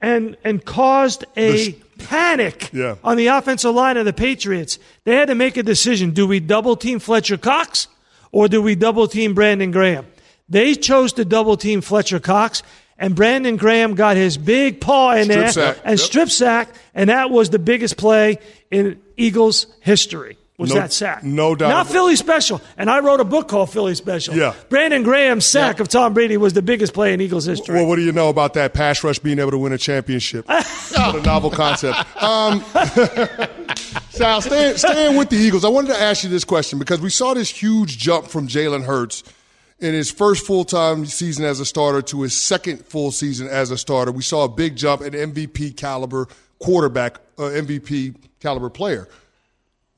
[0.00, 2.96] and and caused a panic Yeah.
[3.02, 4.78] on the offensive line of the Patriots.
[5.04, 6.10] They had to make a decision.
[6.12, 7.88] Do we double team Fletcher Cox
[8.30, 10.06] or do we double team Brandon Graham?
[10.48, 12.62] They chose to double team Fletcher Cox
[12.98, 15.76] and Brandon Graham got his big paw in Strip there sack.
[15.84, 16.06] and Yep.
[16.06, 18.38] strip sack and that was the biggest play
[18.70, 20.36] in Eagles history.
[20.58, 21.22] Was No- that sack?
[21.22, 22.60] no doubt Not Philly special.
[22.76, 24.34] And I wrote a book called Philly Special.
[24.34, 24.54] Yeah.
[24.68, 27.76] Brandon Graham's sack of Tom Brady was the biggest play in Eagles history.
[27.76, 30.48] Well, what do you know about that pass rush being able to win a championship?
[30.48, 31.98] what a novel concept.
[32.20, 32.64] Um,
[34.10, 37.10] Sal, staying, staying with the Eagles, I wanted to ask you this question because we
[37.10, 39.22] saw this huge jump from Jalen Hurts
[39.78, 43.70] in his first full time season as a starter to his second full season as
[43.70, 44.10] a starter.
[44.10, 46.26] We saw a big jump in MVP caliber
[46.58, 49.08] quarterback, uh, MVP caliber player.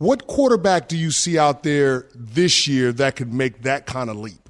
[0.00, 4.16] What quarterback do you see out there this year that could make that kind of
[4.16, 4.40] leap?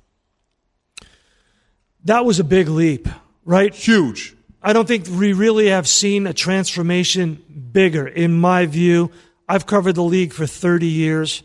[2.04, 3.08] that was a big leap,
[3.44, 3.74] right?
[3.74, 4.36] Huge.
[4.62, 9.10] I don't think we really have seen a transformation bigger, in my view.
[9.48, 11.42] I've covered the league for 30 years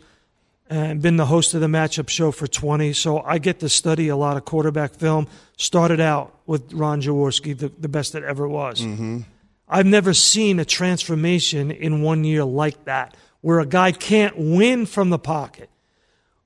[0.68, 4.08] and been the host of the matchup show for 20, so I get to study
[4.08, 5.28] a lot of quarterback film.
[5.56, 8.80] Started out with Ron Jaworski, the, the best that ever was.
[8.80, 9.20] Mm-hmm.
[9.68, 14.86] I've never seen a transformation in one year like that, where a guy can't win
[14.86, 15.70] from the pocket,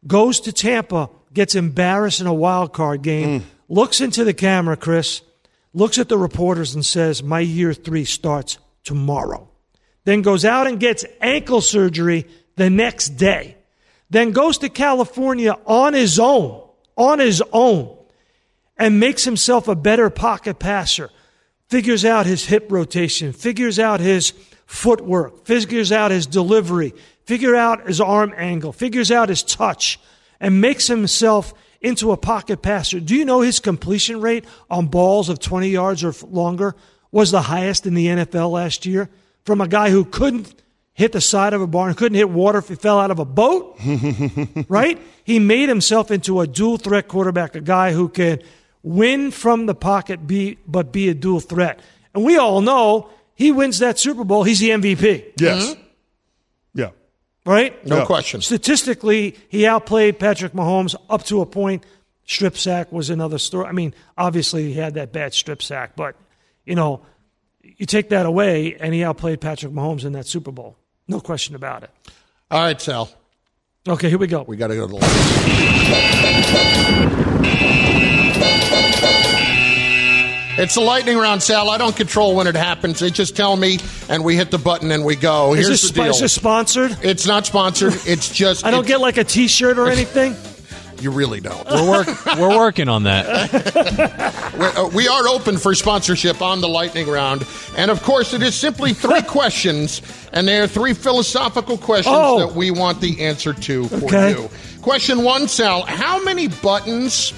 [0.07, 3.44] goes to Tampa, gets embarrassed in a wild card game, mm.
[3.68, 5.22] looks into the camera, Chris,
[5.72, 9.48] looks at the reporters and says, My year three starts tomorrow.
[10.05, 12.26] Then goes out and gets ankle surgery
[12.57, 13.57] the next day.
[14.09, 17.96] Then goes to California on his own, on his own,
[18.76, 21.11] and makes himself a better pocket passer.
[21.68, 24.33] Figures out his hip rotation, figures out his
[24.70, 29.98] footwork, figures out his delivery, figure out his arm angle, figures out his touch,
[30.38, 33.00] and makes himself into a pocket passer.
[33.00, 36.76] Do you know his completion rate on balls of 20 yards or longer
[37.11, 39.11] was the highest in the NFL last year?
[39.44, 40.54] From a guy who couldn't
[40.92, 43.24] hit the side of a barn, couldn't hit water if he fell out of a
[43.24, 43.76] boat,
[44.68, 45.00] right?
[45.24, 48.40] He made himself into a dual threat quarterback, a guy who can
[48.85, 51.80] win from the pocket, be, but be a dual threat.
[52.14, 55.33] And we all know he wins that Super Bowl, he's the MVP.
[55.40, 55.72] Yes.
[55.74, 55.81] Hmm?
[56.74, 56.90] Yeah.
[57.46, 57.85] Right?
[57.87, 58.05] No Yeah.
[58.05, 58.42] question.
[58.42, 61.85] Statistically, he outplayed Patrick Mahomes up to a point.
[62.26, 63.66] Strip sack was another story.
[63.66, 66.14] I mean, obviously he had that bad strip sack, but
[66.66, 67.00] you know,
[67.62, 70.76] you take that away, and he outplayed Patrick Mahomes in that Super Bowl.
[71.09, 71.90] No question about it.
[72.50, 73.09] All right, Sal.
[73.88, 74.42] Okay, here we go.
[74.46, 75.11] We got to go to the line.
[80.61, 81.70] It's the lightning round, Sal.
[81.70, 83.01] I don't control when it happens.
[83.01, 85.55] They just tell me, and we hit the button and we go.
[85.55, 86.11] Is Here's this, the deal.
[86.11, 86.96] is this sponsored?
[87.03, 87.94] it's not sponsored.
[88.07, 88.64] It's just.
[88.64, 90.37] I don't get like a T-shirt or anything.
[91.01, 91.66] You really don't.
[91.66, 93.51] We're work, we're working on that.
[94.59, 98.42] We're, uh, we are open for sponsorship on the lightning round, and of course, it
[98.42, 100.03] is simply three questions,
[100.35, 102.40] and they are three philosophical questions Oh.
[102.46, 104.33] that we want the answer to for Okay.
[104.33, 104.51] you.
[104.83, 107.33] Question one, Sal: How many buttons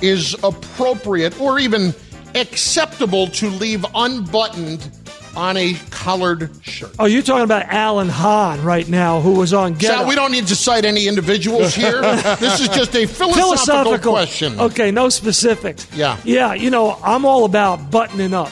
[0.00, 1.94] is appropriate or even
[2.34, 4.90] acceptable to leave unbuttoned
[5.36, 6.94] on a collared shirt?
[6.98, 10.08] Oh, you're talking about Alan Hahn right now, who was on Get Sal, Up.
[10.08, 12.00] we don't need to cite any individuals here.
[12.38, 14.58] this is just a philosophical, question.
[14.60, 15.86] Okay, no specifics.
[15.94, 16.18] Yeah.
[16.24, 18.50] Yeah, you know, I'm all about buttoning up,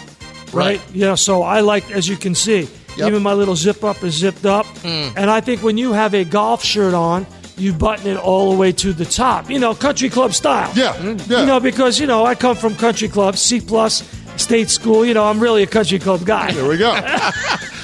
[0.53, 0.79] right?
[0.79, 0.83] Right.
[0.93, 3.09] Yeah, so I like, as you can see, Yep.
[3.09, 4.67] even my little zip up is zipped up.
[4.79, 5.17] Hmm.
[5.17, 7.25] And I think when you have a golf shirt on,
[7.61, 10.73] you button it all the way to the top, you know, country club style.
[10.75, 10.95] Yeah.
[10.95, 11.31] Mm-hmm.
[11.31, 11.41] Yeah.
[11.41, 14.03] You know, because, you know, I come from country club, C plus,
[14.37, 16.53] state school, you know, I'm really a country club guy.
[16.53, 16.99] There we go.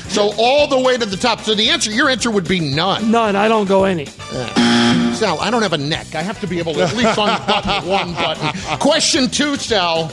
[0.08, 1.40] So all the way to the top.
[1.40, 3.10] So the answer, your answer would be none.
[3.10, 4.06] None, I don't go any.
[4.06, 6.14] Sal, I don't have a neck.
[6.14, 8.78] I have to be able to at least unbutton one button.
[8.78, 10.08] Question two, Sal.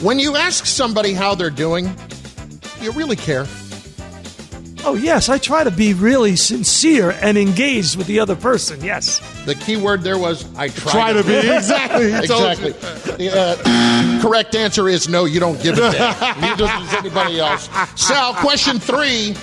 [0.00, 1.92] When you ask somebody how they're doing,
[2.78, 3.46] do you really care.
[4.84, 9.20] Oh, yes, I try to be really sincere and engaged with the other person, yes.
[9.44, 11.34] The key word there was I try, Try to be.
[11.50, 12.12] Exactly.
[12.12, 12.68] He told you.
[12.68, 13.16] exactly.
[13.26, 15.24] The uh, correct answer is no.
[15.26, 16.40] You don't give a damn.
[16.40, 17.68] Neither does anybody else.
[17.96, 19.34] Sal, question three.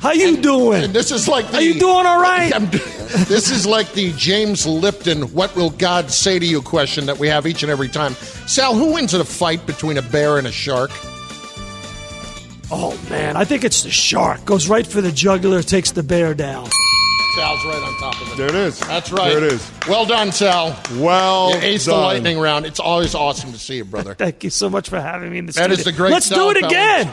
[0.00, 0.84] How you doing?
[0.84, 2.52] And this is like the, Are you doing all right?
[2.52, 7.18] I'm- this is like the James Lipton "What will God say to you?" question that
[7.18, 8.12] we have each and every time.
[8.46, 10.90] Sal, who wins in a fight between a bear and a shark?
[12.70, 14.44] Oh man, I think it's the shark.
[14.44, 16.68] Goes right for the jugular, takes the bear down.
[17.36, 18.36] Sal's right on top of it.
[18.38, 18.80] There it is.
[18.80, 19.28] That's right.
[19.28, 19.70] There it is.
[19.86, 20.68] Well done, Sal.
[20.96, 22.64] Well You aced the lightning round.
[22.64, 24.14] It's always awesome to see you, brother.
[24.18, 25.78] Thank you so much for having me in the That studio.
[25.78, 26.12] is the great.
[26.12, 27.06] Let's Sal do it again.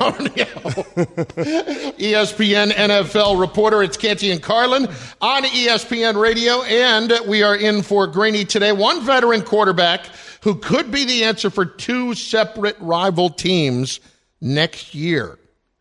[1.98, 3.84] ESPN NFL reporter.
[3.84, 4.88] It's Canty and Carlin
[5.22, 8.72] on ESPN Radio, and we are in for Greeny today.
[8.72, 10.06] One veteran quarterback
[10.42, 14.00] who could be the answer for two separate rival teams
[14.42, 15.38] next year.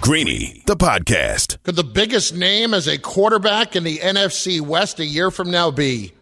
[0.00, 1.62] Greeny, the podcast.
[1.62, 5.70] Could the biggest name as a quarterback in the NFC West a year from now
[5.70, 6.14] be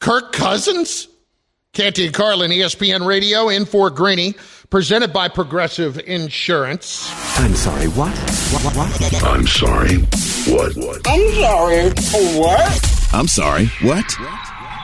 [0.00, 1.06] Kirk Cousins?
[1.72, 4.34] Canty and Carlin, ESPN Radio, in for Greeny,
[4.70, 7.08] presented by Progressive Insurance.
[7.38, 8.10] I'm sorry, what?
[8.50, 9.24] What, what, what?
[9.24, 9.98] I'm sorry.
[10.48, 10.74] What?
[10.74, 11.06] What?
[11.06, 11.90] I'm sorry,
[12.40, 13.10] what?
[13.12, 13.66] I'm sorry.
[13.82, 14.16] What?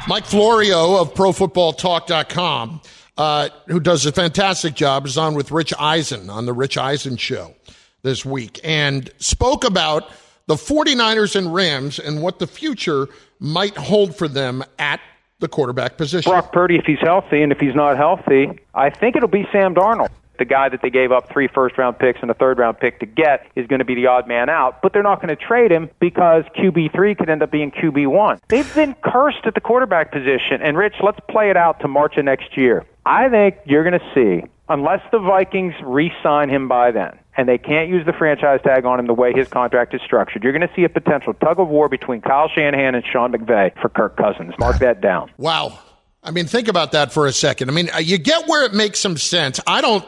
[0.06, 2.82] Mike Florio of ProFootballTalk.com,
[3.18, 7.16] uh, who does a fantastic job, is on with Rich Eisen on The Rich Eisen
[7.16, 7.54] Show
[8.02, 10.10] this week and spoke about
[10.46, 15.00] the 49ers and Rams and what the future might hold for them at
[15.38, 16.30] the quarterback position.
[16.30, 19.74] Brock Purdy, if he's healthy, and if he's not healthy, I think it'll be Sam
[19.74, 20.10] Darnold.
[20.38, 22.98] The guy that they gave up three first round picks and a third round pick
[23.00, 25.36] to get is going to be the odd man out, but they're not going to
[25.36, 28.40] trade him because QB3 could end up being QB1.
[28.48, 30.62] They've been cursed at the quarterback position.
[30.62, 32.84] And, Rich, let's play it out to March of next year.
[33.04, 37.48] I think you're going to see, unless the Vikings re sign him by then, and
[37.48, 40.42] they can't use the franchise tag on him the way his contract is structured.
[40.42, 43.72] You're going to see a potential tug of war between Kyle Shanahan and Sean McVay
[43.80, 44.54] for Kirk Cousins.
[44.58, 45.30] Mark that down.
[45.38, 45.78] Wow.
[46.22, 47.68] I mean, think about that for a second.
[47.68, 49.60] I mean, uh, you get where it makes some sense.
[49.66, 50.04] I don't,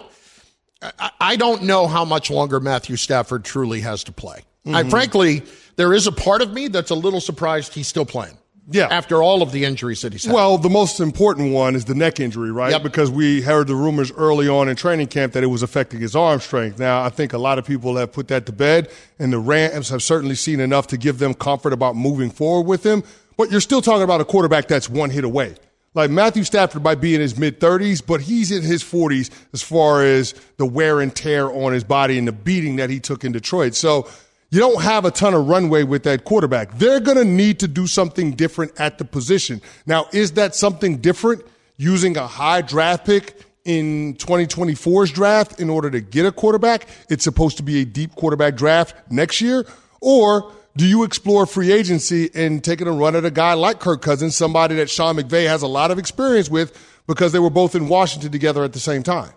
[1.18, 4.43] I don't know how much longer Matthew Stafford truly has to play.
[4.66, 4.77] Mm-hmm.
[4.77, 5.43] I frankly,
[5.77, 8.37] there is a part of me that's a little surprised he's still playing.
[8.71, 8.89] Yeah.
[8.91, 10.35] After all of the injuries that he's had.
[10.35, 12.71] Well, the most important one is the neck injury, right?
[12.71, 12.83] Yep.
[12.83, 16.17] Because we heard the rumors early on in training camp that it was affecting his
[16.17, 16.79] arm strength.
[16.79, 19.91] Now, I think a lot of people have put that to bed, and the Rams
[19.91, 23.03] have certainly seen enough to give them comfort about moving forward with him.
[23.37, 25.57] But you're still talking about a quarterback that's one hit away.
[25.95, 29.62] Like Matthew Stafford might be in his mid 30s, but he's in his 40s as
[29.62, 33.25] far as the wear and tear on his body and the beating that he took
[33.25, 33.75] in Detroit.
[33.75, 34.09] So
[34.55, 36.79] you don't have a ton of runway with that quarterback.
[36.79, 39.61] They're going to need to do something different at the position.
[39.85, 41.45] Now, is that something different
[41.77, 46.87] using a high draft pick in 2024's draft in order to get a quarterback?
[47.11, 49.67] It's supposed to be a deep quarterback draft next year.
[50.01, 54.03] Or do you explore free agency and taking a run at a guy like Kirk
[54.03, 56.79] Cousins, somebody that Sean McVay has a lot of experience with
[57.09, 59.33] because they were both in Washington together at the same time?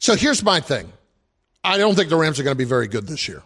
[0.00, 0.92] So here's my thing.
[1.62, 3.44] I don't think the Rams are going to be very good this year.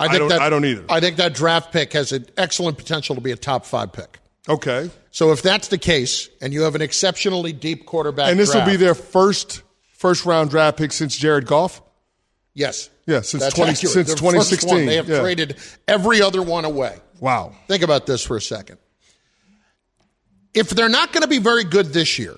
[0.00, 0.84] I, think don't, that, I don't either.
[0.88, 4.18] I think that draft pick has an excellent potential to be a top five pick.
[4.48, 4.90] Okay.
[5.10, 8.64] So if that's the case, and you have an exceptionally deep quarterback, and this will
[8.64, 11.82] be their first first round draft pick since Jared Goff.
[12.54, 13.92] yes, Yeah, since that's 20, accurate.
[13.92, 14.70] since Their first 2016.
[14.70, 14.86] one.
[14.86, 15.20] They have yeah.
[15.20, 16.96] traded every other one away.
[17.20, 17.54] Wow.
[17.68, 18.78] Think about this for a second.
[20.54, 22.36] If they're not going to be very good this year,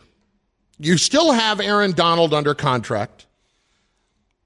[0.78, 3.26] you still have Aaron Donald under contract.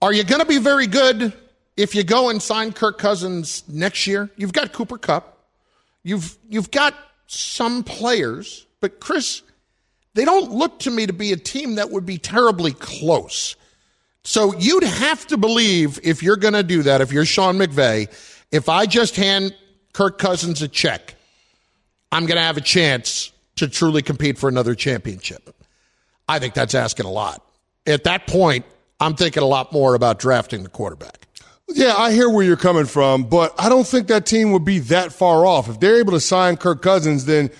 [0.03, 1.33] Are you going to be very good
[1.77, 4.31] if you go and sign Kirk Cousins next year?
[4.37, 5.39] You've got Cooper Kupp.
[6.03, 6.95] You've you've got
[7.27, 9.43] some players, but Chris,
[10.14, 13.57] they don't look to me to be a team that would be terribly close.
[14.22, 18.09] So you'd have to believe if you're going to do that, if you're Sean McVay,
[18.51, 19.55] if I just hand
[19.93, 21.14] Kirk Cousins a check,
[22.11, 25.55] I'm going to have a chance to truly compete for another championship.
[26.29, 27.43] I think that's asking a lot.
[27.87, 28.64] At that point,
[29.01, 31.26] I'm thinking a lot more about drafting the quarterback.
[31.69, 34.79] Yeah, I hear where you're coming from, but I don't think that team would be
[34.81, 35.69] that far off.
[35.69, 37.51] If they're able to sign Kirk Cousins, then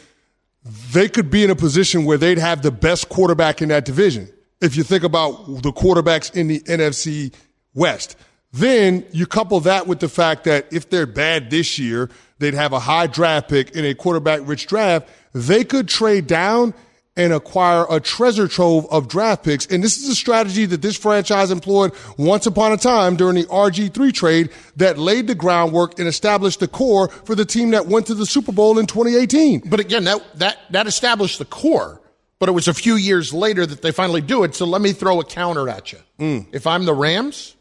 [0.93, 4.29] they could be in a position where they'd have the best quarterback in that division.
[4.61, 7.35] If you think about the quarterbacks in the NFC
[7.75, 8.17] West,
[8.53, 12.73] then you couple that with the fact that if they're bad this year, they'd have
[12.73, 15.09] a high draft pick in a quarterback rich draft.
[15.35, 16.75] They could trade down
[17.17, 19.67] and acquire a treasure trove of draft picks.
[19.67, 23.45] And this is a strategy that this franchise employed once upon a time during the
[23.45, 28.07] RG3 trade that laid the groundwork and established the core for the team that went
[28.07, 29.63] to the Super Bowl in 2018.
[29.67, 32.01] But again, that, that, that established the core,
[32.39, 34.55] but it was a few years later that they finally do it.
[34.55, 35.99] So let me throw a counter at you.
[36.19, 36.47] Mm.
[36.53, 37.57] If I'm the Rams,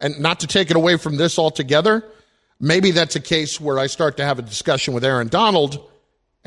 [0.00, 2.04] and not to take it away from this altogether,
[2.60, 5.90] maybe that's a case where I start to have a discussion with Aaron Donald.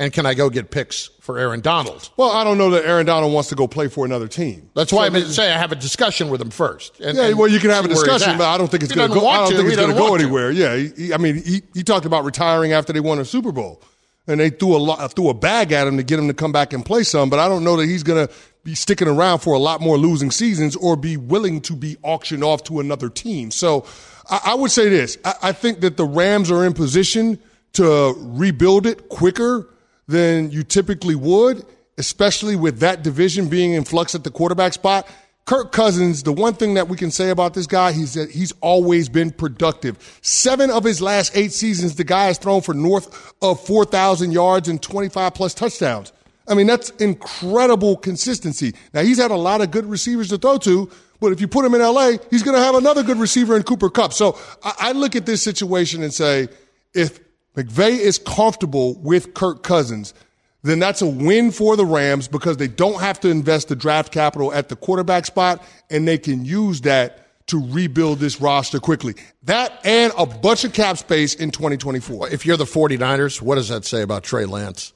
[0.00, 2.08] And can I go get picks for Aaron Donald?
[2.16, 4.70] Well, I don't know that Aaron Donald wants to go play for another team.
[4.74, 6.98] That's why so, I say I have a discussion with him first.
[7.00, 9.10] And, yeah, and well, you can have a discussion, but I don't think it's going
[9.10, 9.28] to go.
[9.28, 10.52] I don't think it's going to go anywhere.
[10.52, 13.82] Yeah, he, I mean, he, he talked about retiring after they won a Super Bowl,
[14.26, 16.50] and they threw a lot, threw a bag at him to get him to come
[16.50, 17.28] back and play some.
[17.28, 18.32] But I don't know that he's going to
[18.64, 22.42] be sticking around for a lot more losing seasons or be willing to be auctioned
[22.42, 23.50] off to another team.
[23.50, 23.84] So
[24.30, 25.18] I, I would say this.
[25.26, 27.38] I, I think that the Rams are in position
[27.74, 29.68] to rebuild it quicker
[30.10, 31.64] than you typically would,
[31.96, 35.08] especially with that division being in flux at the quarterback spot.
[35.46, 38.52] Kirk Cousins, the one thing that we can say about this guy, he's that he's
[38.60, 40.18] always been productive.
[40.22, 44.68] Seven of his last eight seasons, the guy has thrown for north of 4,000 yards
[44.68, 46.12] and 25 plus touchdowns.
[46.46, 48.74] I mean, that's incredible consistency.
[48.92, 50.90] Now, he's had a lot of good receivers to throw to,
[51.20, 53.62] but if you put him in LA, he's going to have another good receiver in
[53.62, 54.12] Cooper Kupp.
[54.12, 56.48] So I, I look at this situation and say,
[56.94, 57.20] if
[57.56, 60.14] McVay is comfortable with Kirk Cousins,
[60.62, 64.12] then that's a win for the Rams because they don't have to invest the draft
[64.12, 69.14] capital at the quarterback spot and they can use that to rebuild this roster quickly.
[69.42, 72.28] That and a bunch of cap space in 2024.
[72.28, 74.92] If you're the 49ers, what does that say about Trey Lance?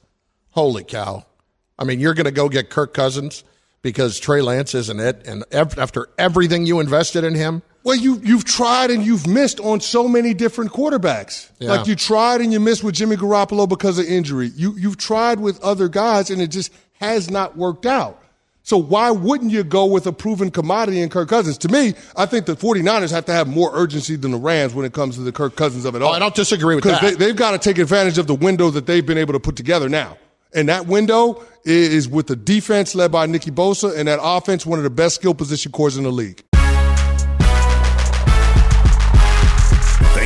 [0.51, 1.25] Holy cow.
[1.77, 3.43] I mean, you're going to go get Kirk Cousins
[3.81, 5.27] because Trey Lance isn't it.
[5.27, 9.79] And after everything you invested in him, well, you you've tried and you've missed on
[9.79, 11.51] so many different quarterbacks.
[11.59, 11.69] Yeah.
[11.69, 14.51] Like you tried and you missed with Jimmy Garoppolo because of injury.
[14.55, 18.23] You you've tried with other guys and it just has not worked out.
[18.63, 21.59] So why wouldn't you go with a proven commodity in Kirk Cousins?
[21.59, 24.87] To me, I think the 49ers have to have more urgency than the Rams when
[24.87, 26.09] it comes to the Kirk Cousins of it all.
[26.09, 26.99] Oh, I don't disagree with that.
[26.99, 29.39] Because they, they've got to take advantage of the window that they've been able to
[29.39, 30.17] put together now.
[30.55, 34.79] And that window is with the defense led by Nicky Bosa and that offense, one
[34.79, 36.43] of the best skill position cores in the league.